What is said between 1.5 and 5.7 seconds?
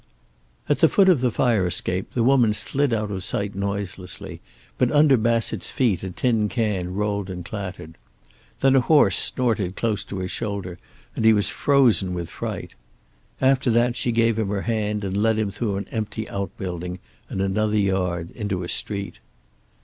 escape the woman slid out of sight noiselessly, but under Bassett's